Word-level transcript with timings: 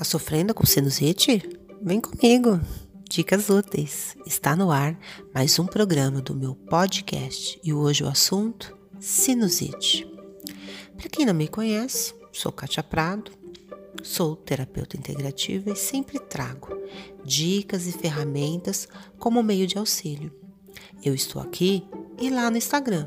Tá 0.00 0.04
sofrendo 0.04 0.54
com 0.54 0.64
sinusite? 0.64 1.42
Vem 1.82 2.00
comigo. 2.00 2.58
Dicas 3.06 3.50
úteis. 3.50 4.16
Está 4.24 4.56
no 4.56 4.70
ar 4.70 4.98
mais 5.34 5.58
um 5.58 5.66
programa 5.66 6.22
do 6.22 6.34
meu 6.34 6.54
podcast 6.54 7.60
e 7.62 7.70
hoje 7.70 8.02
o 8.02 8.08
assunto 8.08 8.74
sinusite. 8.98 10.10
Para 10.96 11.10
quem 11.10 11.26
não 11.26 11.34
me 11.34 11.46
conhece, 11.46 12.14
sou 12.32 12.50
Kátia 12.50 12.82
Prado, 12.82 13.30
sou 14.02 14.34
terapeuta 14.36 14.96
integrativa 14.96 15.70
e 15.70 15.76
sempre 15.76 16.18
trago 16.18 16.68
dicas 17.22 17.86
e 17.86 17.92
ferramentas 17.92 18.88
como 19.18 19.42
meio 19.42 19.66
de 19.66 19.76
auxílio. 19.76 20.32
Eu 21.04 21.14
estou 21.14 21.42
aqui 21.42 21.86
e 22.18 22.30
lá 22.30 22.50
no 22.50 22.56
Instagram, 22.56 23.06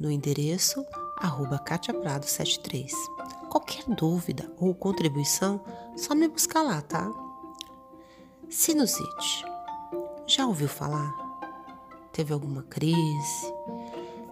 no 0.00 0.10
endereço 0.10 0.82
arroba 1.18 1.62
katiaprado73. 1.62 2.90
Qualquer 3.50 3.84
dúvida 3.88 4.50
ou 4.58 4.72
contribuição, 4.72 5.60
só 5.96 6.14
me 6.14 6.28
buscar 6.28 6.62
lá, 6.62 6.80
tá? 6.80 7.10
Sinusite. 8.48 9.44
Já 10.24 10.46
ouviu 10.46 10.68
falar? 10.68 11.12
Teve 12.12 12.32
alguma 12.32 12.62
crise? 12.62 13.52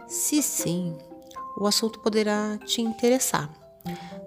Se 0.06 0.40
sim, 0.40 0.96
o 1.58 1.66
assunto 1.66 1.98
poderá 1.98 2.56
te 2.58 2.80
interessar, 2.80 3.52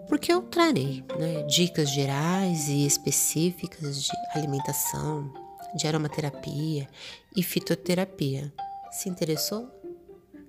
porque 0.10 0.34
eu 0.34 0.42
trarei 0.42 1.06
né, 1.18 1.44
dicas 1.44 1.90
gerais 1.90 2.68
e 2.68 2.86
específicas 2.86 4.04
de 4.04 4.12
alimentação, 4.36 5.34
de 5.74 5.88
aromaterapia 5.88 6.90
e 7.36 7.42
fitoterapia. 7.42 8.54
Se 8.92 9.08
interessou? 9.08 9.70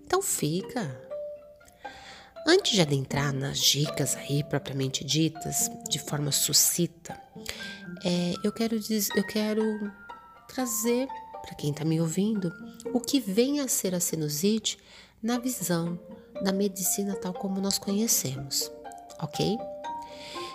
Então 0.05 0.21
fica! 0.21 1.12
Antes 2.45 2.73
de 2.73 2.81
adentrar 2.81 3.33
nas 3.33 3.59
dicas 3.59 4.17
aí 4.17 4.43
propriamente 4.43 5.05
ditas, 5.05 5.71
de 5.89 6.01
forma 6.01 6.33
sucinta, 6.33 7.17
é, 8.05 8.35
eu 8.43 8.51
quero 8.51 8.77
eu 9.15 9.27
quero 9.29 9.63
trazer 10.49 11.07
para 11.41 11.55
quem 11.55 11.71
está 11.71 11.85
me 11.85 12.01
ouvindo 12.01 12.53
o 12.93 12.99
que 12.99 13.21
vem 13.21 13.61
a 13.61 13.69
ser 13.69 13.95
a 13.95 14.01
sinusite 14.01 14.77
na 15.23 15.39
visão 15.39 15.99
da 16.43 16.53
medicina 16.53 17.15
tal 17.15 17.33
como 17.33 17.61
nós 17.61 17.79
conhecemos, 17.79 18.73
ok? 19.21 19.57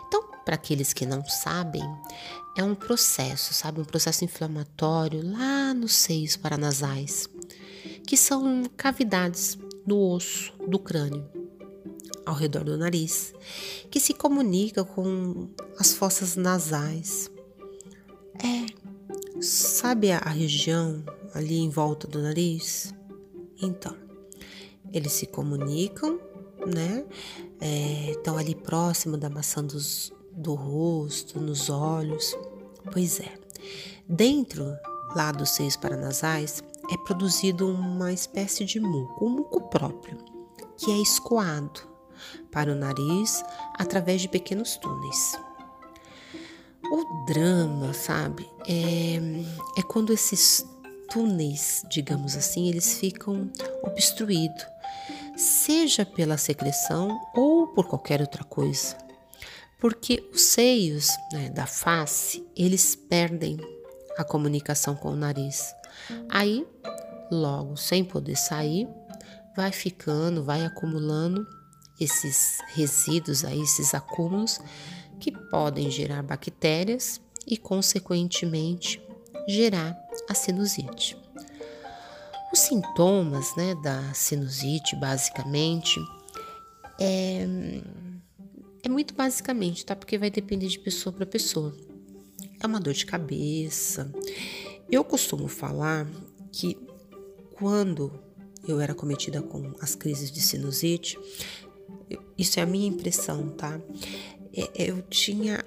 Então, 0.07 0.29
para 0.43 0.55
aqueles 0.55 0.91
que 0.91 1.05
não 1.05 1.23
sabem, 1.25 1.83
é 2.57 2.63
um 2.63 2.75
processo, 2.75 3.53
sabe, 3.53 3.79
um 3.79 3.85
processo 3.85 4.25
inflamatório 4.25 5.21
lá 5.23 5.73
nos 5.73 5.93
seios 5.93 6.35
paranasais, 6.35 7.29
que 8.05 8.17
são 8.17 8.65
cavidades 8.75 9.57
no 9.85 10.11
osso 10.11 10.51
do 10.67 10.79
crânio 10.79 11.46
ao 12.27 12.35
redor 12.35 12.65
do 12.65 12.77
nariz, 12.77 13.33
que 13.89 14.01
se 14.01 14.13
comunica 14.13 14.83
com 14.83 15.47
as 15.79 15.93
fossas 15.93 16.35
nasais. 16.35 17.31
É, 18.43 18.65
sabe 19.41 20.11
a, 20.11 20.19
região 20.19 21.03
ali 21.33 21.57
em 21.57 21.69
volta 21.69 22.05
do 22.05 22.21
nariz? 22.21 22.93
Então, 23.61 23.95
eles 24.91 25.13
se 25.13 25.25
comunicam, 25.25 26.19
né? 26.65 27.05
É, 27.61 28.11
estão 28.11 28.37
ali 28.37 28.53
próximo 28.53 29.17
da 29.17 29.29
maçã 29.29 29.63
dos, 29.63 30.11
do 30.33 30.53
rosto, 30.53 31.39
nos 31.39 31.69
olhos. 31.69 32.37
Pois 32.91 33.21
é, 33.21 33.33
dentro 34.07 34.65
lá 35.15 35.31
dos 35.31 35.51
seios 35.51 35.77
paranasais 35.77 36.61
é 36.91 36.97
produzido 37.05 37.69
uma 37.69 38.11
espécie 38.11 38.65
de 38.65 38.81
muco, 38.81 39.25
um 39.25 39.29
muco 39.29 39.61
próprio, 39.69 40.17
que 40.77 40.91
é 40.91 40.97
escoado 41.01 41.96
para 42.51 42.71
o 42.71 42.75
nariz 42.75 43.43
através 43.77 44.21
de 44.21 44.27
pequenos 44.27 44.77
túneis. 44.77 45.37
O 46.89 47.25
drama, 47.25 47.93
sabe, 47.93 48.49
é, 48.67 49.17
é 49.77 49.83
quando 49.83 50.13
esses 50.13 50.65
túneis, 51.09 51.83
digamos 51.89 52.35
assim, 52.35 52.69
eles 52.69 52.97
ficam 52.97 53.51
obstruídos, 53.83 54.65
seja 55.35 56.05
pela 56.05 56.37
secreção 56.37 57.19
ou 57.35 57.67
por 57.67 57.87
qualquer 57.87 58.21
outra 58.21 58.43
coisa. 58.43 58.97
Porque 59.79 60.27
os 60.33 60.41
seios 60.41 61.09
né, 61.31 61.49
da 61.49 61.65
face, 61.67 62.45
eles 62.55 62.95
perdem 62.95 63.57
a 64.17 64.23
comunicação 64.23 64.95
com 64.95 65.09
o 65.09 65.15
nariz. 65.15 65.75
Aí, 66.29 66.65
logo, 67.29 67.77
sem 67.77 68.03
poder 68.03 68.35
sair, 68.35 68.87
vai 69.55 69.71
ficando, 69.71 70.43
vai 70.43 70.65
acumulando 70.65 71.45
esses 71.99 72.59
resíduos, 72.67 73.43
aí, 73.43 73.61
esses 73.61 73.93
acúmulos 73.93 74.59
que 75.19 75.31
podem 75.31 75.89
gerar 75.89 76.21
bactérias 76.21 77.19
e, 77.45 77.57
consequentemente, 77.57 79.01
gerar 79.47 79.97
a 80.29 80.33
sinusite. 80.33 81.17
Os 82.51 82.59
sintomas 82.59 83.55
né, 83.55 83.75
da 83.75 84.13
sinusite, 84.13 84.95
basicamente, 84.95 85.99
é, 86.99 87.45
é 88.83 88.89
muito 88.89 89.13
basicamente, 89.13 89.85
tá? 89.85 89.95
Porque 89.95 90.17
vai 90.17 90.29
depender 90.29 90.67
de 90.67 90.79
pessoa 90.79 91.13
para 91.13 91.25
pessoa. 91.25 91.75
É 92.61 92.65
uma 92.65 92.79
dor 92.79 92.93
de 92.93 93.05
cabeça. 93.05 94.11
Eu 94.89 95.03
costumo 95.03 95.47
falar 95.47 96.07
que 96.51 96.77
quando 97.55 98.11
eu 98.67 98.79
era 98.79 98.93
cometida 98.93 99.41
com 99.41 99.73
as 99.81 99.95
crises 99.95 100.31
de 100.31 100.41
sinusite, 100.41 101.17
isso 102.37 102.59
é 102.59 102.63
a 102.63 102.65
minha 102.65 102.87
impressão, 102.87 103.49
tá? 103.49 103.79
É, 104.53 104.83
é, 104.83 104.89
eu 104.91 105.01
tinha 105.03 105.63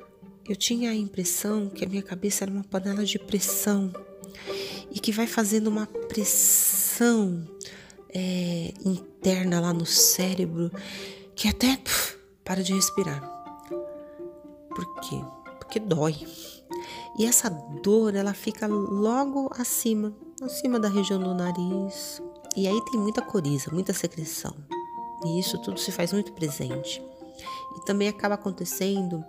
eu 0.49 0.57
tinha 0.57 0.91
a 0.91 0.95
impressão 0.95 1.69
que 1.69 1.85
a 1.85 1.89
minha 1.89 2.03
cabeça 2.03 2.43
era 2.43 2.51
uma 2.51 2.65
panela 2.65 3.05
de 3.05 3.19
pressão 3.19 3.93
e 4.91 4.99
que 4.99 5.13
vai 5.13 5.27
fazendo 5.27 5.69
uma 5.69 5.87
pressão 5.87 7.47
é, 8.09 8.73
interna 8.85 9.61
lá 9.61 9.73
no 9.73 9.87
cérebro 9.87 10.73
que 11.37 11.47
até 11.47 11.77
puf, 11.77 12.19
para 12.45 12.63
de 12.63 12.75
respirar. 12.75 13.23
Por 14.75 15.01
quê? 15.01 15.17
Porque 15.59 15.79
dói. 15.79 16.17
E 17.19 17.25
essa 17.25 17.49
dor 17.83 18.15
ela 18.15 18.35
fica 18.35 18.67
logo 18.67 19.51
acima, 19.57 20.13
acima 20.43 20.81
da 20.81 20.89
região 20.89 21.21
do 21.21 21.33
nariz. 21.35 22.21
E 22.57 22.67
aí 22.67 22.81
tem 22.91 22.99
muita 22.99 23.23
coriza, 23.23 23.71
muita 23.71 23.93
secreção. 23.93 24.57
E 25.25 25.39
isso 25.39 25.59
tudo 25.59 25.79
se 25.79 25.93
faz 25.93 26.13
muito 26.13 26.33
presente. 26.33 27.03
E 27.77 27.85
também 27.85 28.09
acaba 28.09 28.35
acontecendo 28.35 29.25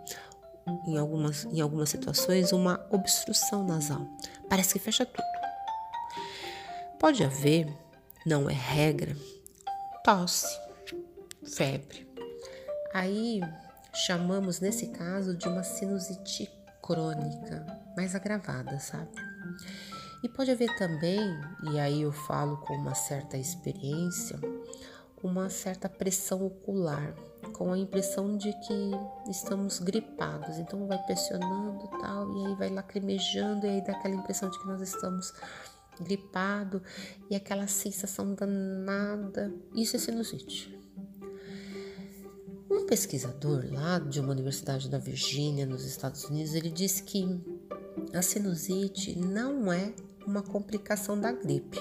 em 0.86 0.98
algumas, 0.98 1.46
em 1.46 1.62
algumas 1.62 1.90
situações 1.90 2.52
uma 2.52 2.86
obstrução 2.92 3.66
nasal. 3.66 4.06
Parece 4.50 4.74
que 4.74 4.80
fecha 4.80 5.06
tudo. 5.06 5.24
Pode 7.00 7.24
haver, 7.24 7.68
não 8.26 8.50
é 8.50 8.54
regra, 8.54 9.16
tosse, 10.04 10.60
febre. 11.44 12.08
Aí 12.94 13.42
chamamos 13.94 14.60
nesse 14.60 14.88
caso 14.88 15.36
de 15.36 15.48
uma 15.48 15.64
sinusite 15.64 16.50
crônica, 16.82 17.66
mais 17.96 18.16
agravada, 18.16 18.80
sabe? 18.80 19.10
E 20.24 20.30
pode 20.30 20.52
haver 20.52 20.76
também, 20.78 21.20
e 21.72 21.80
aí 21.80 22.04
eu 22.04 22.12
falo 22.12 22.58
com 22.58 22.76
uma 22.76 22.94
certa 22.94 23.38
experiência, 23.38 24.40
uma 25.24 25.50
certa 25.50 25.88
pressão 25.88 26.46
ocular, 26.46 27.16
com 27.54 27.72
a 27.72 27.78
impressão 27.78 28.38
de 28.38 28.52
que 28.60 28.92
estamos 29.30 29.80
gripados. 29.80 30.58
Então 30.58 30.88
vai 30.88 30.98
pressionando 31.04 31.88
tal, 32.00 32.38
e 32.38 32.48
aí 32.48 32.56
vai 32.56 32.70
lacrimejando, 32.70 33.66
e 33.66 33.70
aí 33.70 33.82
dá 33.84 33.94
aquela 33.94 34.16
impressão 34.16 34.50
de 34.50 34.60
que 34.60 34.68
nós 34.68 34.82
estamos 34.82 35.34
gripado 36.00 36.82
e 37.30 37.36
aquela 37.36 37.68
sensação 37.68 38.34
danada. 38.34 39.54
Isso 39.76 39.96
é 39.96 40.00
sinusite. 40.00 40.78
Um 42.70 42.86
pesquisador 42.86 43.66
lá 43.72 44.00
de 44.00 44.20
uma 44.20 44.32
universidade 44.32 44.90
da 44.90 44.98
Virgínia, 44.98 45.66
nos 45.66 45.84
Estados 45.84 46.24
Unidos, 46.24 46.54
ele 46.54 46.70
disse 46.70 47.04
que 47.04 47.26
a 48.14 48.22
sinusite 48.22 49.18
não 49.18 49.72
é 49.72 49.94
uma 50.26 50.42
complicação 50.42 51.20
da 51.20 51.32
gripe 51.32 51.80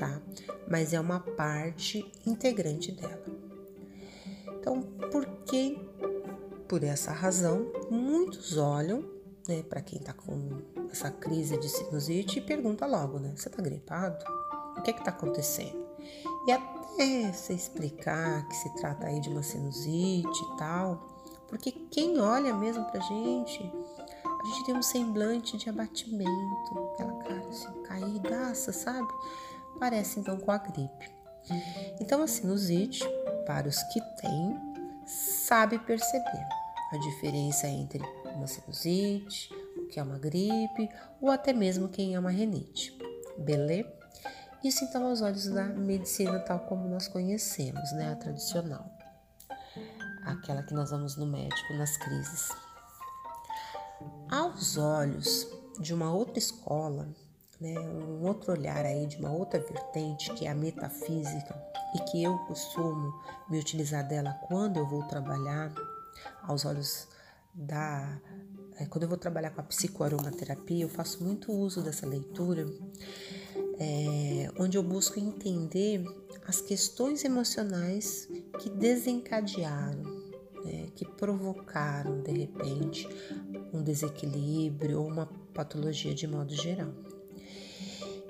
tá? 0.00 0.20
Mas 0.66 0.94
é 0.94 0.98
uma 0.98 1.20
parte 1.20 2.10
integrante 2.26 2.90
dela. 2.90 3.22
Então, 4.58 4.80
por 5.12 5.26
que? 5.44 5.78
Por 6.66 6.82
essa 6.82 7.12
razão, 7.12 7.70
muitos 7.90 8.56
olham, 8.56 9.04
né, 9.46 9.62
para 9.62 9.82
quem 9.82 9.98
tá 9.98 10.12
com 10.12 10.62
essa 10.90 11.10
crise 11.10 11.58
de 11.58 11.68
sinusite 11.68 12.38
e 12.38 12.42
pergunta 12.42 12.86
logo, 12.86 13.18
né? 13.18 13.34
Você 13.36 13.50
tá 13.50 13.60
gripado? 13.60 14.24
O 14.78 14.82
que 14.82 14.90
é 14.90 14.94
que 14.94 15.04
tá 15.04 15.10
acontecendo? 15.10 15.84
E 16.46 16.52
até 16.52 17.32
se 17.32 17.52
explicar 17.52 18.48
que 18.48 18.56
se 18.56 18.74
trata 18.76 19.06
aí 19.06 19.20
de 19.20 19.28
uma 19.28 19.42
sinusite 19.42 20.44
e 20.44 20.56
tal, 20.56 21.08
porque 21.48 21.72
quem 21.90 22.20
olha 22.20 22.54
mesmo 22.54 22.84
pra 22.86 23.00
gente, 23.00 23.60
a 24.24 24.46
gente 24.46 24.64
tem 24.64 24.76
um 24.76 24.82
semblante 24.82 25.58
de 25.58 25.68
abatimento, 25.68 26.90
aquela 26.94 27.12
cara 27.14 27.48
assim, 27.48 27.82
caídaça, 27.82 28.72
sabe? 28.72 29.08
Parece 29.80 30.20
então 30.20 30.38
com 30.38 30.52
a 30.52 30.58
gripe. 30.58 31.10
Então, 31.98 32.22
a 32.22 32.28
sinusite, 32.28 33.02
para 33.46 33.66
os 33.66 33.82
que 33.84 34.00
têm, 34.20 34.56
sabe 35.06 35.78
perceber 35.78 36.46
a 36.92 36.98
diferença 36.98 37.66
entre 37.66 38.00
uma 38.34 38.46
sinusite, 38.46 39.52
o 39.76 39.86
que 39.86 39.98
é 39.98 40.02
uma 40.02 40.18
gripe 40.18 40.88
ou 41.20 41.30
até 41.30 41.52
mesmo 41.52 41.88
quem 41.88 42.14
é 42.14 42.18
uma 42.18 42.30
renite. 42.30 42.96
Beleza? 43.38 43.90
Isso 44.62 44.84
então 44.84 45.06
aos 45.06 45.22
olhos 45.22 45.46
da 45.46 45.64
medicina 45.64 46.38
tal 46.40 46.60
como 46.60 46.86
nós 46.86 47.08
conhecemos, 47.08 47.92
né, 47.92 48.12
a 48.12 48.16
tradicional. 48.16 48.84
Aquela 50.26 50.62
que 50.62 50.74
nós 50.74 50.90
vamos 50.90 51.16
no 51.16 51.26
médico 51.26 51.72
nas 51.74 51.96
crises. 51.96 52.50
Aos 54.30 54.76
olhos 54.76 55.48
de 55.80 55.94
uma 55.94 56.12
outra 56.12 56.38
escola, 56.38 57.08
né, 57.60 57.78
um 57.78 58.26
outro 58.26 58.52
olhar 58.52 58.84
aí 58.86 59.06
de 59.06 59.16
uma 59.18 59.30
outra 59.30 59.60
vertente 59.60 60.32
que 60.34 60.46
é 60.46 60.50
a 60.50 60.54
metafísica 60.54 61.54
e 61.94 61.98
que 62.10 62.22
eu 62.22 62.38
costumo 62.46 63.12
me 63.50 63.58
utilizar 63.58 64.06
dela 64.06 64.32
quando 64.48 64.78
eu 64.78 64.86
vou 64.86 65.02
trabalhar 65.04 65.72
aos 66.42 66.64
olhos 66.64 67.08
da 67.52 68.20
é, 68.80 68.86
quando 68.86 69.02
eu 69.02 69.08
vou 69.10 69.18
trabalhar 69.18 69.50
com 69.50 69.60
a 69.60 69.64
psicoaromaterapia, 69.64 70.84
eu 70.84 70.88
faço 70.88 71.22
muito 71.22 71.52
uso 71.52 71.82
dessa 71.82 72.06
leitura, 72.06 72.66
é, 73.78 74.50
onde 74.58 74.78
eu 74.78 74.82
busco 74.82 75.20
entender 75.20 76.02
as 76.46 76.62
questões 76.62 77.22
emocionais 77.22 78.26
que 78.58 78.70
desencadearam, 78.70 80.02
né, 80.64 80.88
que 80.94 81.04
provocaram 81.04 82.22
de 82.22 82.32
repente 82.32 83.06
um 83.70 83.82
desequilíbrio 83.82 85.02
ou 85.02 85.08
uma 85.08 85.26
patologia 85.52 86.14
de 86.14 86.26
modo 86.26 86.54
geral. 86.54 86.94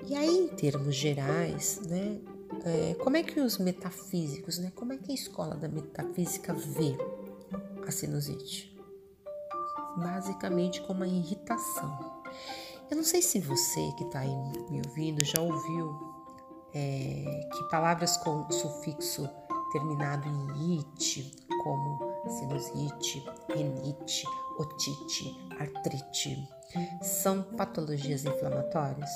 E 0.07 0.15
aí, 0.15 0.37
em 0.37 0.47
termos 0.47 0.95
gerais, 0.95 1.81
né, 1.85 2.19
é, 2.65 2.95
como 2.95 3.17
é 3.17 3.23
que 3.23 3.39
os 3.39 3.57
metafísicos, 3.57 4.57
né, 4.57 4.71
como 4.75 4.93
é 4.93 4.97
que 4.97 5.11
a 5.11 5.15
escola 5.15 5.55
da 5.55 5.67
metafísica 5.67 6.53
vê 6.53 6.97
a 7.87 7.91
sinusite? 7.91 8.75
Basicamente 9.97 10.81
como 10.81 10.99
uma 10.99 11.07
irritação. 11.07 12.21
Eu 12.89 12.97
não 12.97 13.03
sei 13.03 13.21
se 13.21 13.39
você 13.39 13.91
que 13.97 14.03
está 14.03 14.19
aí 14.19 14.35
me 14.69 14.81
ouvindo 14.85 15.23
já 15.23 15.39
ouviu 15.39 16.11
é, 16.73 17.49
que 17.53 17.63
palavras 17.69 18.17
com 18.17 18.49
sufixo 18.51 19.29
terminado 19.71 20.27
em 20.27 20.79
ite, 20.79 21.33
como 21.63 22.13
sinusite, 22.27 23.23
renite, 23.47 24.25
otite, 24.57 25.37
artrite, 25.57 26.47
são 27.01 27.43
patologias 27.43 28.25
inflamatórias? 28.25 29.09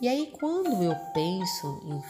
E 0.00 0.08
aí, 0.08 0.32
quando 0.40 0.82
eu 0.82 0.96
penso 1.12 1.78
em. 1.84 2.02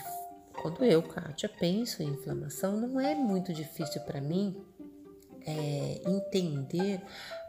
Quando 0.62 0.84
eu, 0.84 1.02
Kátia, 1.02 1.48
penso 1.48 2.04
em 2.04 2.10
inflamação, 2.10 2.76
não 2.76 3.00
é 3.00 3.16
muito 3.16 3.52
difícil 3.52 4.00
para 4.02 4.20
mim 4.20 4.64
é, 5.44 6.00
entender 6.06 7.02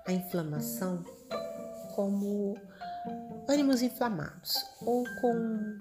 a 0.08 0.12
inflamação 0.12 1.04
como 1.94 2.58
ânimos 3.48 3.84
inflamados 3.84 4.66
ou 4.82 5.04
com 5.22 5.78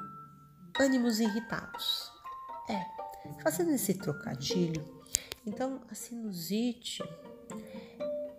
ânimos 0.79 1.21
irritados. 1.21 2.13
É, 2.69 2.85
fazendo 3.43 3.71
esse 3.71 3.95
trocadilho, 3.95 4.85
então 5.47 5.81
a 5.91 5.95
sinusite 5.95 7.03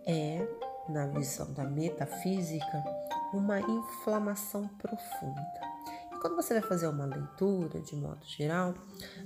é, 0.06 0.46
na 0.88 1.08
visão 1.08 1.52
da 1.52 1.64
metafísica, 1.64 2.84
uma 3.32 3.58
inflamação 3.58 4.68
profunda 4.68 5.71
quando 6.22 6.36
você 6.36 6.54
vai 6.54 6.62
fazer 6.62 6.86
uma 6.86 7.04
leitura, 7.04 7.80
de 7.80 7.96
modo 7.96 8.24
geral, 8.24 8.74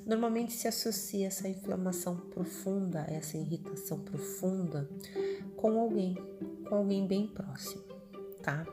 normalmente 0.06 0.54
se 0.54 0.66
associa 0.66 1.26
essa 1.26 1.46
inflamação 1.46 2.16
profunda, 2.16 3.04
essa 3.06 3.36
irritação 3.36 3.98
profunda 4.00 4.88
com 5.58 5.78
alguém, 5.78 6.14
com 6.66 6.74
alguém 6.74 7.06
bem 7.06 7.26
próximo, 7.26 7.84
tá? 8.42 8.66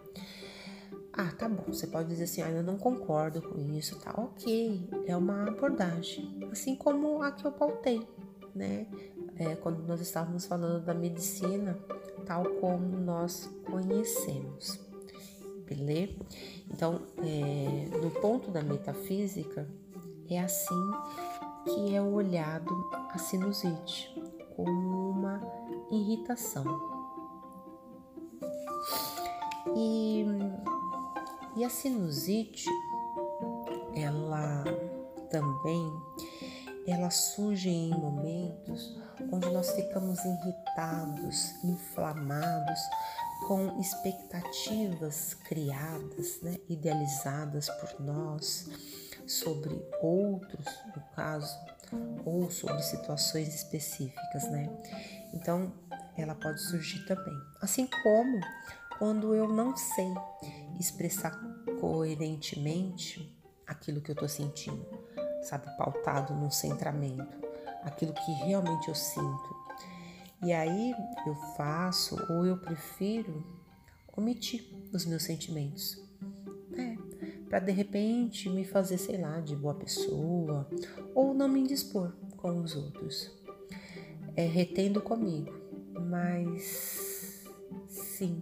Ah, 1.12 1.34
tá 1.38 1.50
bom. 1.50 1.66
Você 1.68 1.86
pode 1.86 2.08
dizer 2.08 2.24
assim, 2.24 2.42
ah, 2.42 2.50
eu 2.50 2.64
não 2.64 2.78
concordo 2.78 3.42
com 3.42 3.60
isso, 3.74 4.00
tá? 4.00 4.14
Ok, 4.18 4.90
é 5.06 5.18
uma 5.18 5.50
abordagem, 5.50 6.48
assim 6.50 6.78
como 6.78 7.22
a 7.22 7.30
que 7.34 7.46
eu 7.46 7.52
pautei, 7.52 8.08
né? 8.56 8.88
É, 9.36 9.54
quando 9.58 9.86
nós 9.86 10.00
estávamos 10.00 10.46
falando 10.46 10.86
da 10.86 10.94
medicina, 10.94 11.78
tal 12.26 12.46
como 12.56 12.98
nós 13.00 13.50
conhecemos 13.70 14.83
beleza? 15.76 16.14
Então, 16.72 17.02
é, 17.18 17.98
no 17.98 18.10
ponto 18.12 18.52
da 18.52 18.62
metafísica, 18.62 19.68
é 20.30 20.40
assim 20.40 20.92
que 21.66 21.96
é 21.96 22.02
olhado 22.02 22.72
a 23.10 23.18
sinusite, 23.18 24.14
como 24.56 25.10
uma 25.10 25.42
irritação. 25.92 26.66
E, 29.76 30.26
e 31.56 31.64
a 31.64 31.70
sinusite, 31.70 32.70
ela 33.96 34.64
também, 35.30 35.92
ela 36.88 37.10
surge 37.10 37.70
em 37.70 37.90
momentos 37.92 39.02
onde 39.32 39.50
nós 39.50 39.72
ficamos 39.72 40.20
irritados, 40.26 41.64
inflamados, 41.64 42.80
com 43.48 43.80
expectativas 43.80 45.34
criadas, 45.34 46.42
né, 46.42 46.58
idealizadas 46.70 47.70
por 47.70 48.00
nós 48.00 48.70
sobre 49.28 49.86
outros, 50.02 50.66
no 50.96 51.02
caso, 51.16 51.58
ou 52.26 52.50
sobre 52.50 52.82
situações 52.82 53.54
específicas, 53.54 54.50
né? 54.50 54.70
Então, 55.34 55.72
ela 56.18 56.36
pode 56.36 56.62
surgir 56.62 57.06
também. 57.06 57.34
Assim 57.62 57.88
como 58.02 58.40
quando 58.98 59.34
eu 59.34 59.48
não 59.48 59.76
sei 59.76 60.14
expressar 60.80 61.40
coerentemente 61.80 63.36
aquilo 63.68 64.02
que 64.02 64.12
eu 64.12 64.16
tô 64.16 64.28
sentindo, 64.28 64.86
sabe, 65.44 65.66
pautado 65.78 66.34
num 66.34 66.52
centramento, 66.52 67.38
aquilo 67.84 68.14
que 68.14 68.32
realmente 68.46 68.88
eu 68.88 68.96
sinto, 68.96 69.64
e 70.44 70.52
aí 70.52 70.94
eu 71.26 71.36
faço 71.56 72.18
ou 72.30 72.46
eu 72.46 72.58
prefiro 72.58 73.44
omitir 74.16 74.66
os 74.94 75.06
meus 75.06 75.24
sentimentos. 75.24 76.02
É, 76.78 76.98
para 77.50 77.60
de 77.60 77.72
repente 77.72 78.50
me 78.50 78.66
fazer, 78.66 78.98
sei 78.98 79.18
lá, 79.18 79.40
de 79.40 79.56
boa 79.56 79.76
pessoa 79.76 80.68
ou 81.16 81.34
não 81.34 81.48
me 81.48 81.62
indispor 81.62 82.14
com 82.38 82.62
os 82.62 82.76
outros. 82.76 83.32
É 84.36 84.46
retendo 84.46 85.00
comigo, 85.02 85.54
mas 86.00 87.46
sim, 87.88 88.42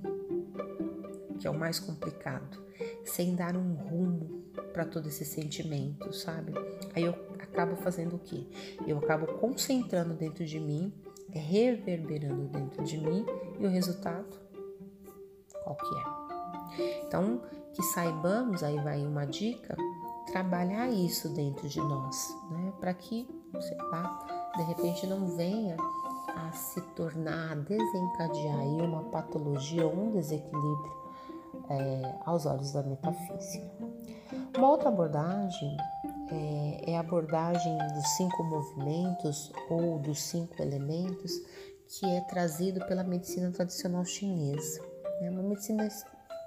que 1.40 1.46
é 1.46 1.50
o 1.50 1.58
mais 1.58 1.80
complicado, 1.80 2.58
sem 3.04 3.36
dar 3.36 3.56
um 3.56 3.74
rumo 3.74 4.42
para 4.74 4.86
todo 4.86 5.08
esse 5.08 5.26
sentimento, 5.26 6.14
sabe? 6.14 6.54
Aí 6.96 7.04
eu 7.04 7.14
acabo 7.38 7.76
fazendo 7.76 8.16
o 8.16 8.20
quê? 8.20 8.46
Eu 8.88 8.98
acabo 8.98 9.28
concentrando 9.40 10.14
dentro 10.14 10.46
de 10.46 10.60
mim 10.60 10.94
reverberando 11.40 12.48
dentro 12.48 12.84
de 12.84 12.98
mim 12.98 13.26
e 13.60 13.66
o 13.66 13.70
resultado 13.70 14.42
qual 15.64 15.76
que 15.76 15.96
é? 15.96 17.04
Então, 17.06 17.42
que 17.74 17.84
saibamos, 17.84 18.64
aí 18.64 18.78
vai 18.80 19.06
uma 19.06 19.26
dica, 19.26 19.76
trabalhar 20.32 20.90
isso 20.90 21.30
dentro 21.30 21.68
de 21.68 21.80
nós, 21.80 22.36
né? 22.50 22.74
Para 22.80 22.94
que, 22.94 23.28
sei 23.60 23.78
lá, 23.78 24.52
de 24.56 24.64
repente 24.64 25.08
não 25.08 25.28
venha 25.36 25.76
a 26.36 26.52
se 26.52 26.82
tornar, 26.96 27.52
a 27.52 27.56
desencadear 27.56 28.60
aí 28.60 28.82
uma 28.82 29.04
patologia 29.06 29.86
ou 29.86 29.94
um 29.94 30.12
desequilíbrio 30.12 31.02
é, 31.70 32.16
aos 32.26 32.46
olhos 32.46 32.72
da 32.72 32.84
metafísica. 32.84 33.70
Uma 34.58 34.70
outra 34.70 34.90
abordagem 34.90 35.78
é, 36.32 36.92
é, 36.92 36.98
a 36.98 37.02
abordagem 37.02 37.78
dos 37.94 38.08
cinco 38.16 38.44
movimentos 38.44 39.52
ou 39.70 40.00
dos 40.00 40.22
cinco 40.22 40.62
elementos 40.62 41.32
que 41.88 42.06
é 42.06 42.22
trazido 42.22 42.86
pela 42.86 43.04
medicina 43.04 43.52
tradicional 43.52 44.06
chinesa. 44.06 44.82
É 45.22 45.30
uma 45.30 45.44
medicina 45.44 45.88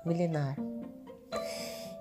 milenar. 0.07 0.57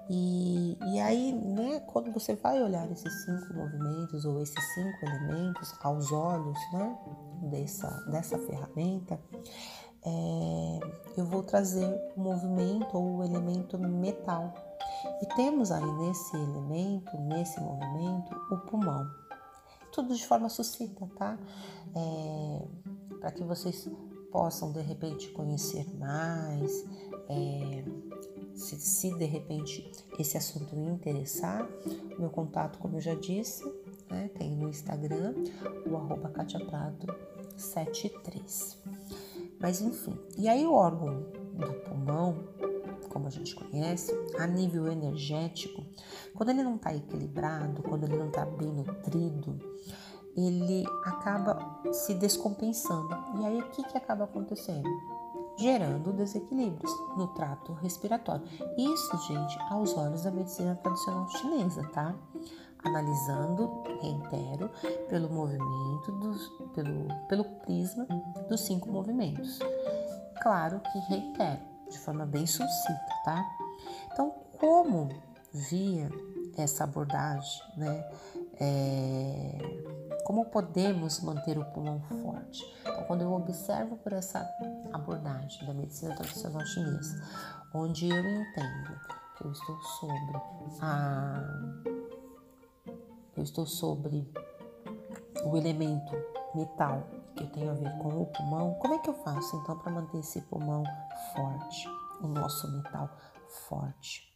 E, 0.09 0.77
e 0.93 0.99
aí, 0.99 1.33
né, 1.33 1.81
quando 1.87 2.11
você 2.11 2.35
vai 2.35 2.61
olhar 2.61 2.89
esses 2.91 3.25
cinco 3.25 3.53
movimentos 3.53 4.25
ou 4.25 4.41
esses 4.41 4.73
cinco 4.73 5.05
elementos 5.05 5.73
aos 5.81 6.11
olhos 6.11 6.57
né, 6.73 6.97
dessa, 7.43 7.89
dessa 8.09 8.37
ferramenta, 8.37 9.19
é, 10.05 10.79
eu 11.17 11.25
vou 11.25 11.43
trazer 11.43 11.87
o 12.15 12.19
movimento 12.19 12.97
ou 12.97 13.17
o 13.17 13.23
elemento 13.23 13.77
metal 13.77 14.53
e 15.23 15.25
temos 15.35 15.71
aí 15.71 15.89
nesse 15.99 16.35
elemento, 16.35 17.17
nesse 17.17 17.57
movimento, 17.61 18.35
o 18.51 18.57
pulmão. 18.57 19.09
Tudo 19.93 20.13
de 20.13 20.27
forma 20.27 20.49
sucinta, 20.49 21.09
tá? 21.15 21.39
É, 21.95 22.67
Para 23.21 23.31
que 23.31 23.41
vocês 23.41 23.89
possam 24.29 24.73
de 24.73 24.81
repente 24.81 25.29
conhecer 25.29 25.87
mais, 25.97 26.85
é, 27.29 27.85
se, 28.53 28.77
se, 28.81 29.17
de 29.17 29.23
repente 29.23 29.89
esse 30.19 30.37
assunto 30.37 30.75
interessar, 30.75 31.69
meu 32.19 32.29
contato, 32.29 32.77
como 32.79 32.97
eu 32.97 33.01
já 33.01 33.15
disse, 33.15 33.63
né, 34.09 34.29
tem 34.37 34.53
no 34.57 34.67
Instagram, 34.67 35.35
o 35.89 35.95
arroba 35.95 36.33
73 37.55 38.77
Mas 39.57 39.79
enfim, 39.79 40.19
e 40.37 40.49
aí 40.49 40.65
o 40.65 40.73
órgão 40.73 41.21
do 41.53 41.73
pulmão, 41.85 42.43
como 43.13 43.27
a 43.27 43.29
gente 43.29 43.55
conhece, 43.55 44.11
a 44.39 44.47
nível 44.47 44.91
energético, 44.91 45.85
quando 46.33 46.49
ele 46.49 46.63
não 46.63 46.75
está 46.75 46.93
equilibrado, 46.93 47.83
quando 47.83 48.05
ele 48.05 48.17
não 48.17 48.27
está 48.27 48.43
bem 48.43 48.69
nutrido, 48.69 49.59
ele 50.35 50.83
acaba 51.05 51.79
se 51.91 52.15
descompensando. 52.15 53.15
E 53.39 53.45
aí 53.45 53.61
o 53.61 53.69
que, 53.69 53.83
que 53.83 53.97
acaba 53.97 54.23
acontecendo? 54.23 54.89
Gerando 55.57 56.11
desequilíbrios 56.11 56.91
no 57.15 57.27
trato 57.27 57.73
respiratório. 57.73 58.43
Isso, 58.75 59.17
gente, 59.27 59.59
aos 59.69 59.95
olhos 59.95 60.23
da 60.23 60.31
medicina 60.31 60.75
tradicional 60.75 61.29
chinesa, 61.29 61.83
tá? 61.89 62.15
Analisando, 62.83 63.83
reitero, 64.01 64.69
pelo 65.07 65.29
movimento, 65.29 66.11
dos, 66.19 66.49
pelo, 66.73 67.07
pelo 67.29 67.43
prisma 67.61 68.05
dos 68.49 68.61
cinco 68.61 68.91
movimentos. 68.91 69.59
Claro 70.41 70.81
que 70.91 70.99
reitero, 70.99 71.61
de 71.93 71.99
forma 71.99 72.25
bem 72.25 72.45
sucinta, 72.45 73.21
tá? 73.23 73.43
Então, 74.11 74.31
como 74.59 75.09
via 75.53 76.09
essa 76.57 76.83
abordagem, 76.83 77.61
né? 77.77 78.11
É, 78.59 79.57
como 80.23 80.45
podemos 80.45 81.19
manter 81.21 81.57
o 81.57 81.65
pulmão 81.65 82.01
forte? 82.01 82.63
Então, 82.81 83.03
quando 83.03 83.21
eu 83.21 83.33
observo 83.33 83.97
por 83.97 84.13
essa 84.13 84.39
abordagem 84.91 85.65
da 85.65 85.73
medicina 85.73 86.15
tradicional 86.15 86.65
chinesa, 86.65 87.21
onde 87.73 88.09
eu 88.09 88.19
entendo 88.19 88.99
que 89.37 89.45
eu 89.45 89.51
estou 89.51 89.81
sobre 89.81 90.41
a 90.81 91.43
eu 93.35 93.43
estou 93.43 93.65
sobre 93.65 94.31
o 95.43 95.57
elemento 95.57 96.15
metal 96.53 97.03
que 97.35 97.45
tem 97.47 97.69
a 97.69 97.73
ver 97.73 97.97
com 97.97 98.21
o 98.21 98.25
pulmão, 98.25 98.73
como 98.75 98.93
é 98.95 98.99
que 98.99 99.09
eu 99.09 99.13
faço 99.13 99.55
então 99.57 99.77
para 99.77 99.91
manter 99.91 100.19
esse 100.19 100.41
pulmão 100.41 100.83
forte, 101.33 101.87
o 102.21 102.27
nosso 102.27 102.71
metal 102.71 103.09
forte? 103.67 104.33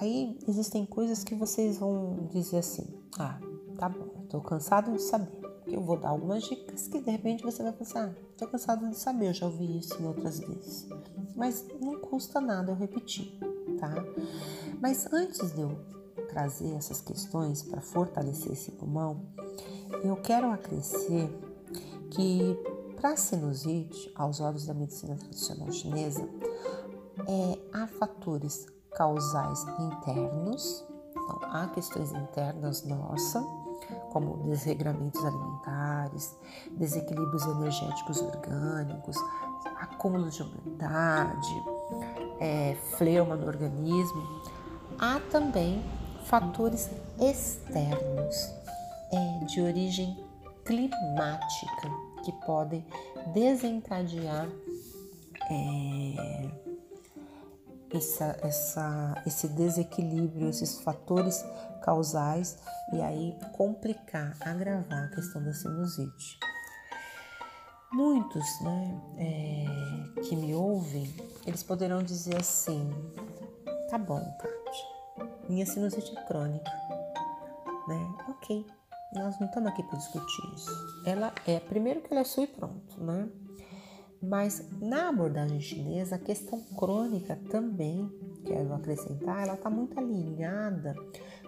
Aí 0.00 0.38
existem 0.48 0.86
coisas 0.86 1.24
que 1.24 1.34
vocês 1.34 1.78
vão 1.78 2.28
dizer 2.30 2.58
assim: 2.58 2.86
ah, 3.18 3.38
tá 3.78 3.88
bom, 3.88 4.22
estou 4.24 4.40
cansado 4.40 4.92
de 4.92 5.02
saber. 5.02 5.40
Eu 5.66 5.82
vou 5.82 5.96
dar 5.98 6.08
algumas 6.10 6.42
dicas 6.42 6.88
que 6.88 7.00
de 7.00 7.10
repente 7.10 7.42
você 7.42 7.62
vai 7.62 7.72
pensar: 7.72 8.08
ah, 8.08 8.14
estou 8.30 8.48
cansado 8.48 8.88
de 8.88 8.96
saber, 8.96 9.28
eu 9.28 9.34
já 9.34 9.46
ouvi 9.46 9.78
isso 9.78 10.00
em 10.00 10.06
outras 10.06 10.40
vezes. 10.40 10.88
Mas 11.36 11.66
não 11.80 12.00
custa 12.00 12.40
nada 12.40 12.72
eu 12.72 12.76
repetir, 12.76 13.38
tá? 13.78 13.94
Mas 14.80 15.10
antes 15.12 15.52
de 15.52 15.60
eu 15.60 15.78
trazer 16.28 16.74
essas 16.74 17.00
questões 17.00 17.62
para 17.62 17.80
fortalecer 17.80 18.52
esse 18.52 18.70
pulmão, 18.72 19.20
eu 20.04 20.16
quero 20.16 20.50
acrescer 20.50 21.30
que 22.10 22.58
para 23.00 23.16
sinusite, 23.16 24.12
aos 24.14 24.40
olhos 24.40 24.66
da 24.66 24.74
medicina 24.74 25.16
tradicional 25.16 25.72
chinesa, 25.72 26.28
é, 27.26 27.58
há 27.72 27.86
fatores 27.86 28.66
causais 28.92 29.64
internos, 29.78 30.84
então 31.08 31.38
há 31.44 31.66
questões 31.68 32.12
internas 32.12 32.84
nossas, 32.84 33.42
como 34.10 34.36
desregramentos 34.44 35.24
alimentares, 35.24 36.36
desequilíbrios 36.72 37.44
energéticos 37.46 38.20
orgânicos, 38.20 39.16
acúmulo 39.80 40.28
de 40.28 40.42
umidade, 40.42 41.64
é, 42.38 42.76
fleuma 42.98 43.36
no 43.36 43.46
organismo. 43.46 44.22
Há 44.98 45.20
também 45.30 45.82
fatores 46.26 46.90
externos 47.18 48.52
é, 49.10 49.44
de 49.46 49.62
origem 49.62 50.29
climática 50.70 51.90
que 52.24 52.32
podem 52.46 52.86
desencadear 53.34 54.48
é, 55.50 56.50
essa, 57.92 58.38
essa, 58.42 59.22
esse 59.26 59.48
desequilíbrio, 59.48 60.48
esses 60.48 60.80
fatores 60.80 61.44
causais 61.82 62.58
e 62.92 63.00
aí 63.00 63.36
complicar, 63.52 64.36
agravar 64.40 65.04
a 65.06 65.08
questão 65.08 65.42
da 65.42 65.52
sinusite. 65.52 66.38
Muitos 67.92 68.46
né, 68.60 69.00
é, 69.18 70.20
que 70.22 70.36
me 70.36 70.54
ouvem, 70.54 71.12
eles 71.44 71.64
poderão 71.64 72.00
dizer 72.00 72.36
assim: 72.36 72.88
tá 73.88 73.98
bom, 73.98 74.20
Kátia, 74.38 75.28
minha 75.48 75.66
sinusite 75.66 76.16
é 76.16 76.22
crônica, 76.22 76.70
né? 77.88 78.14
Ok, 78.28 78.64
nós 79.12 79.38
não 79.40 79.48
estamos 79.48 79.70
aqui 79.70 79.82
para 79.82 79.98
discutir 79.98 80.54
isso. 80.54 80.70
Ela 81.04 81.32
é, 81.46 81.58
primeiro 81.58 82.00
que 82.00 82.12
ela 82.12 82.20
é 82.20 82.24
sua 82.24 82.44
e 82.44 82.46
pronto, 82.46 83.02
né? 83.02 83.28
Mas 84.22 84.68
na 84.80 85.08
abordagem 85.08 85.60
chinesa, 85.60 86.16
a 86.16 86.18
questão 86.18 86.60
crônica 86.76 87.36
também, 87.50 88.10
quero 88.44 88.72
acrescentar, 88.74 89.44
ela 89.44 89.54
está 89.54 89.70
muito 89.70 89.98
alinhada 89.98 90.94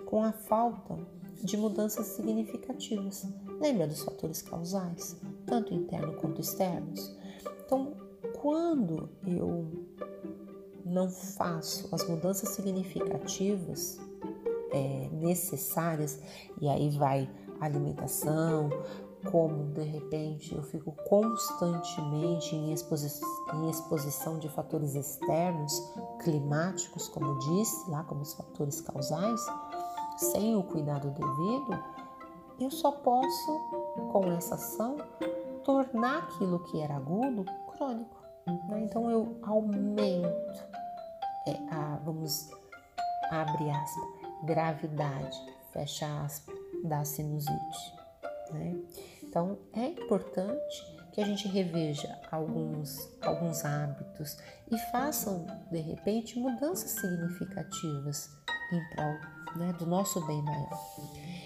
com 0.07 0.25
a 0.25 0.33
falta 0.33 0.97
de 1.42 1.57
mudanças 1.57 2.07
significativas. 2.07 3.26
Lembra 3.61 3.87
dos 3.87 4.02
fatores 4.02 4.40
causais, 4.40 5.21
tanto 5.47 5.75
internos 5.75 6.16
quanto 6.16 6.40
externos? 6.40 7.14
Então, 7.64 7.95
quando 8.40 9.09
eu 9.26 9.87
não 10.85 11.11
faço 11.11 11.95
as 11.95 12.09
mudanças 12.09 12.50
significativas 12.50 14.00
é, 14.73 15.09
necessárias, 15.12 16.21
e 16.61 16.69
aí 16.69 16.90
vai 16.90 17.28
alimentação, 17.66 18.71
como 19.31 19.73
de 19.73 19.83
repente 19.83 20.54
eu 20.54 20.62
fico 20.62 20.92
constantemente 21.09 22.57
em, 22.57 22.73
exposi 22.73 23.09
em 23.54 23.71
exposição 23.71 24.38
de 24.38 24.49
fatores 24.49 24.95
externos, 24.95 25.73
climáticos, 26.23 27.09
como 27.09 27.38
disse 27.38 27.90
lá, 27.90 28.02
como 28.04 28.23
os 28.23 28.35
fatores 28.35 28.81
causais, 28.81 29.40
sem 30.16 30.57
o 30.57 30.62
cuidado 30.62 31.11
devido, 31.11 31.85
eu 32.61 32.71
só 32.71 32.92
posso, 32.92 33.59
com 34.12 34.25
essa 34.33 34.54
ação, 34.54 34.97
tornar 35.64 36.19
aquilo 36.19 36.59
que 36.61 36.81
era 36.81 36.97
agudo 36.97 37.45
crônico. 37.76 38.16
Né? 38.47 38.83
Então 38.85 39.11
eu 39.11 39.37
aumento, 39.42 40.64
é, 41.47 41.57
a, 41.71 41.99
vamos, 42.04 42.50
abre 43.31 43.71
aspas, 43.71 44.04
gravidade, 44.45 45.38
fecha 45.73 46.07
aspas, 46.25 46.62
da 46.83 47.05
sinusite. 47.05 47.95
Né? 48.53 48.77
Então, 49.23 49.59
é 49.73 49.87
importante 49.87 50.93
que 51.12 51.21
a 51.21 51.25
gente 51.25 51.47
reveja 51.49 52.19
alguns, 52.31 53.09
alguns 53.21 53.65
hábitos 53.65 54.39
e 54.71 54.79
façam, 54.91 55.47
de 55.71 55.79
repente, 55.79 56.39
mudanças 56.39 56.91
significativas 56.91 58.31
em 58.73 58.95
prol 58.95 59.33
né, 59.57 59.73
do 59.75 59.87
nosso 59.87 60.25
bem 60.27 60.43
maior. 60.43 60.79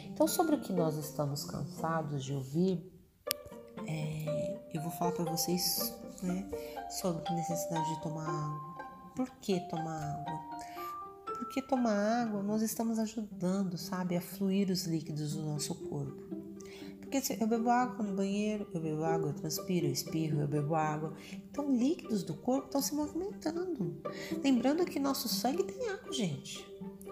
Então, 0.05 0.26
sobre 0.26 0.55
o 0.55 0.61
que 0.61 0.73
nós 0.73 0.97
estamos 0.97 1.45
cansados 1.45 2.25
de 2.25 2.33
ouvir, 2.33 2.93
é, 3.87 4.61
eu 4.73 4.81
vou 4.81 4.90
falar 4.93 5.12
para 5.12 5.25
vocês 5.25 5.95
né, 6.23 6.49
sobre 6.88 7.23
a 7.26 7.33
necessidade 7.33 7.95
de 7.95 8.02
tomar 8.02 8.28
água. 8.28 8.76
Por 9.14 9.31
que 9.40 9.61
tomar 9.69 10.21
água? 10.21 10.56
Porque 11.47 11.62
tomar 11.62 12.25
água 12.25 12.43
nós 12.43 12.61
estamos 12.61 12.99
ajudando, 12.99 13.79
sabe, 13.79 14.17
a 14.17 14.21
fluir 14.21 14.69
os 14.69 14.85
líquidos 14.85 15.35
do 15.35 15.43
nosso 15.43 15.76
corpo. 15.88 16.26
Porque 17.00 17.23
eu 17.41 17.47
bebo 17.47 17.71
água 17.71 18.05
no 18.05 18.17
banheiro, 18.17 18.67
eu 18.75 18.81
bebo 18.81 19.05
água, 19.05 19.29
eu 19.29 19.33
transpiro, 19.33 19.87
eu 19.87 19.93
espirro, 19.93 20.41
eu 20.41 20.49
bebo 20.49 20.75
água. 20.75 21.15
Então, 21.33 21.73
líquidos 21.73 22.25
do 22.25 22.35
corpo 22.35 22.67
estão 22.67 22.83
se 22.83 22.95
movimentando. 22.95 24.03
Lembrando 24.43 24.85
que 24.85 24.99
nosso 24.99 25.29
sangue 25.29 25.62
tem 25.62 25.88
água, 25.88 26.12
gente. 26.12 26.67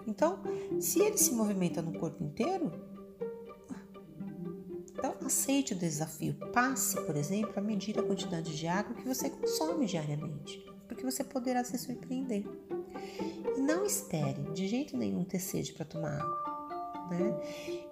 Então, 0.05 0.43
se 0.81 0.99
ele 0.99 1.17
se 1.17 1.33
movimenta 1.33 1.81
no 1.81 1.97
corpo 1.97 2.21
inteiro, 2.21 2.73
então 4.91 5.15
aceite 5.25 5.73
o 5.73 5.77
desafio. 5.77 6.35
Passe, 6.51 6.99
por 7.05 7.15
exemplo, 7.15 7.53
a 7.55 7.61
medir 7.61 7.97
a 7.97 8.03
quantidade 8.03 8.55
de 8.55 8.67
água 8.67 8.95
que 8.95 9.07
você 9.07 9.29
consome 9.29 9.85
diariamente, 9.85 10.59
porque 10.89 11.05
você 11.05 11.23
poderá 11.23 11.63
se 11.63 11.77
surpreender. 11.77 12.45
E 13.55 13.61
não 13.61 13.85
espere 13.85 14.41
de 14.53 14.67
jeito 14.67 14.97
nenhum 14.97 15.23
ter 15.23 15.39
sede 15.39 15.73
para 15.73 15.85
tomar 15.85 16.19
água. 16.19 16.45
Né? 17.09 17.39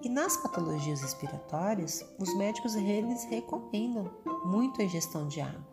E 0.01 0.09
nas 0.09 0.37
patologias 0.37 1.01
respiratórias, 1.01 2.03
os 2.19 2.35
médicos 2.35 2.75
eles 2.75 3.23
recomendam 3.25 4.09
muito 4.45 4.81
a 4.81 4.85
ingestão 4.85 5.27
de 5.27 5.39
água, 5.39 5.63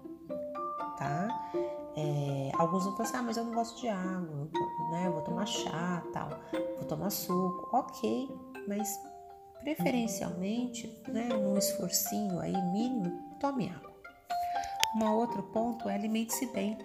tá? 0.99 1.29
É, 1.97 2.53
alguns 2.55 2.85
vão 2.85 2.95
pensar, 2.95 3.19
ah, 3.19 3.23
mas 3.23 3.37
eu 3.37 3.45
não 3.45 3.55
gosto 3.55 3.81
de 3.81 3.89
água, 3.89 4.49
né? 4.93 5.11
Vou 5.11 5.23
tomar 5.23 5.47
chá, 5.47 6.05
tal, 6.13 6.29
vou 6.77 6.87
tomar 6.87 7.11
suco, 7.11 7.69
ok, 7.73 8.29
mas 8.69 8.89
preferencialmente, 9.61 11.03
né, 11.09 11.29
num 11.29 11.57
esforcinho 11.57 12.39
aí 12.41 12.53
mínimo, 12.73 13.11
tome 13.41 13.69
água. 13.69 13.91
Um 14.97 15.05
outro 15.13 15.43
ponto 15.45 15.89
é 15.89 15.95
alimente-se 15.95 16.47
bem. 16.53 16.79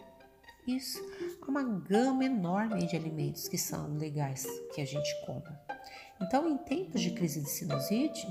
Isso, 0.68 1.00
há 1.42 1.48
uma 1.48 1.64
gama 1.64 2.26
enorme 2.26 2.88
de 2.88 2.96
alimentos 2.96 3.48
que 3.48 3.58
são 3.58 3.96
legais 3.98 4.48
que 4.74 4.82
a 4.82 4.86
gente 4.86 5.26
compra. 5.26 5.60
Então, 6.20 6.50
em 6.50 6.58
tempos 6.58 7.02
de 7.02 7.12
crise 7.12 7.42
de 7.42 7.50
sinusite, 7.50 8.28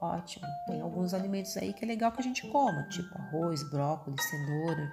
ótimo. 0.00 0.46
Tem 0.66 0.80
alguns 0.80 1.14
alimentos 1.14 1.56
aí 1.56 1.72
que 1.72 1.84
é 1.84 1.88
legal 1.88 2.12
que 2.12 2.20
a 2.20 2.24
gente 2.24 2.46
coma, 2.48 2.82
tipo 2.88 3.16
arroz, 3.16 3.62
brócolis, 3.70 4.22
cenoura. 4.22 4.90